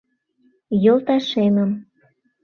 [0.83, 1.71] «Йолташемым».